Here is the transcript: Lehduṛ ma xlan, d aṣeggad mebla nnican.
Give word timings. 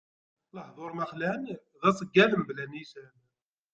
Lehduṛ 0.55 0.91
ma 0.95 1.05
xlan, 1.11 1.43
d 1.81 1.81
aṣeggad 1.89 2.31
mebla 2.35 2.63
nnican. 2.67 3.15